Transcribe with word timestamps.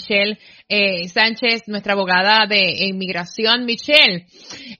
Michelle 0.00 0.38
eh, 0.68 1.08
Sánchez, 1.08 1.62
nuestra 1.66 1.92
abogada 1.92 2.46
de 2.48 2.86
inmigración. 2.86 3.64
Michelle, 3.66 4.26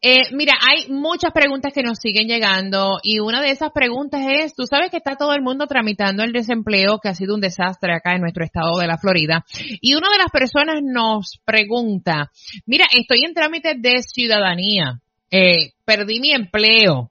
eh, 0.00 0.23
mira, 0.32 0.54
hay 0.61 0.89
muchas 0.89 1.32
preguntas 1.32 1.73
que 1.75 1.82
nos 1.82 1.98
siguen 1.98 2.27
llegando 2.27 2.98
y 3.03 3.18
una 3.21 3.43
de 3.43 3.50
esas 3.50 3.71
preguntas 3.72 4.22
es, 4.27 4.54
tú 4.54 4.64
sabes 4.67 4.91
que 4.91 4.96
está 4.96 5.17
todo 5.17 5.35
el 5.35 5.43
mundo 5.43 5.67
tramitando 5.67 6.22
el 6.22 6.32
desempleo, 6.32 6.98
que 7.03 7.09
ha 7.09 7.14
sido 7.14 7.35
un 7.35 7.41
desastre 7.41 7.95
acá 7.95 8.14
en 8.14 8.22
nuestro 8.22 8.45
estado 8.45 8.79
de 8.79 8.86
la 8.86 8.98
Florida. 8.98 9.45
Y 9.80 9.95
una 9.95 10.11
de 10.11 10.18
las 10.18 10.30
personas 10.30 10.77
nos 10.82 11.39
pregunta, 11.45 12.30
mira, 12.66 12.87
estoy 12.93 13.25
en 13.25 13.35
trámite 13.35 13.75
de 13.77 14.02
ciudadanía, 14.02 15.00
eh, 15.30 15.72
perdí 15.85 16.21
mi 16.21 16.32
empleo. 16.32 17.11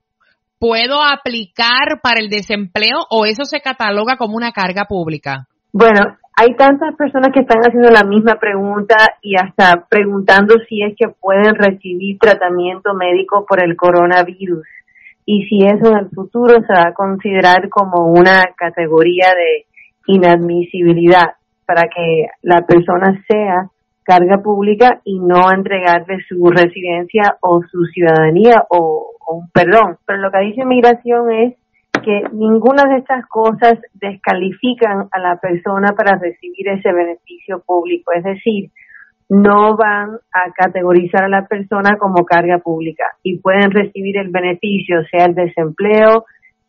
¿Puedo 0.58 1.02
aplicar 1.02 2.00
para 2.02 2.20
el 2.20 2.28
desempleo 2.28 2.98
o 3.08 3.24
eso 3.24 3.44
se 3.44 3.60
cataloga 3.60 4.18
como 4.18 4.36
una 4.36 4.52
carga 4.52 4.84
pública? 4.86 5.48
Bueno, 5.72 6.00
hay 6.36 6.54
tantas 6.56 6.94
personas 6.96 7.30
que 7.32 7.40
están 7.40 7.60
haciendo 7.60 7.90
la 7.90 8.02
misma 8.02 8.36
pregunta 8.36 8.96
y 9.22 9.36
hasta 9.36 9.86
preguntando 9.88 10.54
si 10.68 10.82
es 10.82 10.94
que 10.96 11.08
pueden 11.08 11.54
recibir 11.54 12.18
tratamiento 12.18 12.94
médico 12.94 13.44
por 13.46 13.62
el 13.62 13.76
coronavirus 13.76 14.66
y 15.26 15.46
si 15.46 15.66
eso 15.66 15.92
en 15.92 15.98
el 15.98 16.10
futuro 16.10 16.54
se 16.66 16.72
va 16.72 16.88
a 16.88 16.94
considerar 16.94 17.68
como 17.68 18.06
una 18.06 18.42
categoría 18.56 19.28
de 19.36 19.66
inadmisibilidad 20.06 21.34
para 21.66 21.82
que 21.82 22.26
la 22.42 22.62
persona 22.62 23.22
sea 23.28 23.70
carga 24.02 24.38
pública 24.38 25.00
y 25.04 25.20
no 25.20 25.52
entregarle 25.52 26.18
su 26.28 26.44
residencia 26.50 27.36
o 27.42 27.62
su 27.70 27.84
ciudadanía 27.84 28.64
o, 28.70 29.12
un 29.28 29.48
perdón. 29.50 29.98
Pero 30.04 30.18
lo 30.18 30.32
que 30.32 30.40
dice 30.40 30.64
migración 30.64 31.30
es 31.30 31.54
que 32.02 32.22
ninguna 32.32 32.84
de 32.84 32.98
estas 32.98 33.26
cosas 33.26 33.74
descalifican 33.94 35.08
a 35.10 35.18
la 35.18 35.36
persona 35.36 35.92
para 35.96 36.18
recibir 36.18 36.68
ese 36.68 36.92
beneficio 36.92 37.60
público, 37.60 38.12
es 38.12 38.24
decir, 38.24 38.70
no 39.28 39.76
van 39.76 40.18
a 40.32 40.52
categorizar 40.56 41.24
a 41.24 41.28
la 41.28 41.46
persona 41.46 41.96
como 41.98 42.24
carga 42.24 42.58
pública 42.58 43.04
y 43.22 43.38
pueden 43.38 43.70
recibir 43.70 44.16
el 44.18 44.28
beneficio, 44.28 45.04
sea 45.10 45.26
el 45.26 45.34
desempleo, 45.34 46.24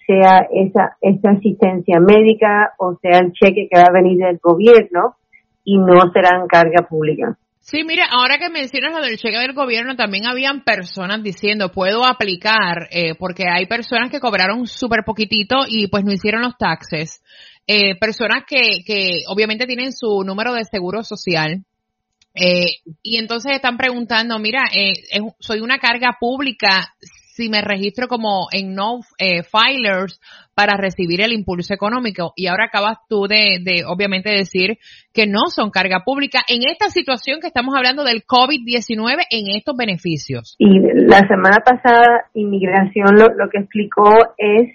sea 0.06 0.48
esa, 0.54 0.96
esa 1.02 1.32
asistencia 1.32 2.00
médica 2.00 2.74
o 2.78 2.96
sea 3.02 3.20
el 3.20 3.32
cheque 3.34 3.68
que 3.70 3.80
va 3.80 3.88
a 3.90 3.94
venir 3.94 4.18
del 4.20 4.38
gobierno 4.38 5.16
y 5.64 5.78
no 5.78 6.12
serán 6.12 6.48
carga 6.48 6.88
pública. 6.88 7.36
Sí, 7.64 7.84
mira, 7.86 8.08
ahora 8.10 8.40
que 8.40 8.50
mencionas 8.50 8.92
lo 8.92 9.06
del 9.06 9.18
cheque 9.18 9.38
del 9.38 9.54
gobierno, 9.54 9.96
también 9.96 10.26
habían 10.28 10.64
personas 10.64 11.22
diciendo, 11.22 11.72
puedo 11.72 12.04
aplicar, 12.04 12.90
eh, 12.90 13.14
porque 13.16 13.46
hay 13.48 13.68
personas 13.68 14.10
que 14.10 14.20
cobraron 14.20 14.66
súper 14.66 15.04
poquitito 15.06 15.58
y 15.68 15.88
pues 15.88 16.04
no 16.04 16.12
hicieron 16.12 16.42
los 16.42 16.58
taxes. 16.58 17.22
Eh, 17.68 17.96
personas 18.00 18.44
que, 18.48 18.84
que 18.84 19.22
obviamente 19.28 19.68
tienen 19.68 19.92
su 19.94 20.24
número 20.26 20.54
de 20.54 20.66
seguro 20.66 21.04
social. 21.04 21.64
Eh, 22.34 22.66
y 23.04 23.18
entonces 23.18 23.52
están 23.54 23.78
preguntando, 23.78 24.40
mira, 24.40 24.64
eh, 24.74 24.94
soy 25.40 25.60
una 25.60 25.78
carga 25.78 26.18
pública 26.20 26.94
si 27.34 27.50
me 27.50 27.62
registro 27.62 28.08
como 28.08 28.48
en 28.52 28.76
no 28.76 29.00
eh, 29.18 29.44
filers 29.44 30.20
para 30.54 30.76
recibir 30.76 31.22
el 31.22 31.32
impulso 31.32 31.74
económico. 31.74 32.34
Y 32.36 32.48
ahora 32.48 32.66
acabas 32.66 32.98
tú 33.08 33.28
de, 33.28 33.84
obviamente, 33.88 34.30
decir 34.30 34.78
que 35.14 35.28
no 35.28 35.48
son 35.48 35.72
carga 35.72 36.02
pública 36.04 36.42
en 36.50 36.70
esta 36.70 36.90
situación 36.90 37.40
que 37.40 37.48
estamos 37.48 37.74
hablando 37.76 38.04
del 38.04 38.24
COVID-19 38.24 39.24
en 39.32 39.56
estos 39.56 39.76
beneficios. 39.78 40.56
Y 40.60 40.80
la 40.80 41.26
semana 41.28 41.60
pasada, 41.64 42.26
Inmigración 42.34 43.16
lo, 43.16 43.30
lo 43.34 43.50
que 43.50 43.60
explicó 43.60 44.12
es 44.38 44.70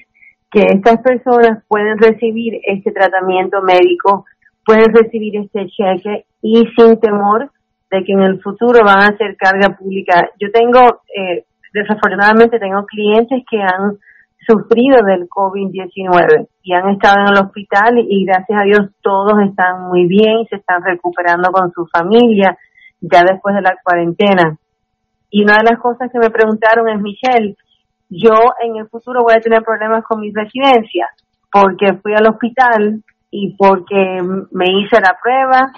que 0.50 0.62
estas 0.62 1.02
personas 1.02 1.62
pueden 1.68 1.98
recibir 1.98 2.54
este 2.66 2.90
tratamiento 2.90 3.60
médico, 3.62 4.24
pueden 4.64 4.94
recibir 4.94 5.36
este 5.36 5.66
cheque 5.66 6.24
y 6.40 6.64
sin 6.76 6.98
temor 7.00 7.50
de 7.90 8.04
que 8.04 8.12
en 8.12 8.22
el 8.22 8.40
futuro 8.40 8.84
van 8.84 9.02
a 9.02 9.16
ser 9.16 9.36
carga 9.36 9.76
pública. 9.76 10.30
Yo 10.40 10.50
tengo 10.50 11.02
eh, 11.14 11.44
desafortunadamente 11.76 12.58
tengo 12.58 12.84
clientes 12.86 13.42
que 13.50 13.60
han 13.60 13.98
sufrido 14.46 15.04
del 15.04 15.28
COVID-19 15.28 16.48
y 16.62 16.72
han 16.72 16.90
estado 16.90 17.20
en 17.20 17.34
el 17.34 17.44
hospital 17.44 17.98
y 17.98 18.24
gracias 18.24 18.60
a 18.60 18.64
Dios 18.64 18.80
todos 19.02 19.34
están 19.48 19.88
muy 19.88 20.06
bien 20.06 20.40
y 20.40 20.46
se 20.46 20.56
están 20.56 20.82
recuperando 20.82 21.50
con 21.50 21.70
su 21.72 21.86
familia 21.86 22.56
ya 23.00 23.22
después 23.22 23.54
de 23.54 23.62
la 23.62 23.76
cuarentena. 23.82 24.56
Y 25.30 25.42
una 25.42 25.56
de 25.58 25.70
las 25.70 25.80
cosas 25.80 26.10
que 26.10 26.18
me 26.18 26.30
preguntaron 26.30 26.88
es, 26.88 27.00
Michelle, 27.00 27.56
yo 28.08 28.54
en 28.62 28.76
el 28.76 28.88
futuro 28.88 29.22
voy 29.22 29.34
a 29.34 29.40
tener 29.40 29.62
problemas 29.62 30.04
con 30.04 30.20
mi 30.20 30.32
residencia 30.32 31.08
porque 31.50 31.94
fui 32.02 32.14
al 32.14 32.28
hospital 32.28 33.02
y 33.30 33.54
porque 33.56 34.22
me 34.52 34.66
hice 34.78 34.96
la 35.00 35.16
prueba 35.20 35.72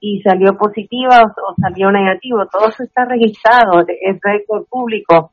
y 0.00 0.22
salió 0.22 0.56
positiva 0.56 1.20
o, 1.22 1.54
salió 1.60 1.90
negativo. 1.90 2.46
Todo 2.46 2.68
eso 2.68 2.84
está 2.84 3.04
registrado, 3.04 3.80
es 3.80 4.18
récord 4.22 4.64
público 4.68 5.31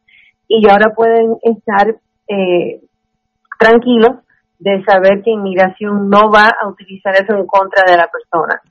y 0.50 0.68
ahora 0.68 0.94
pueden 0.94 1.38
estar 1.44 1.96
eh, 2.28 2.82
tranquilos 3.60 4.18
de 4.58 4.84
saber 4.84 5.22
que 5.24 5.32
inmigración 5.32 6.10
no 6.10 6.32
va 6.32 6.50
a 6.62 6.68
utilizar 6.68 7.14
eso 7.16 7.34
en 7.34 7.46
contra 7.46 7.84
de 7.90 7.96
la 7.96 8.10
persona. 8.10 8.62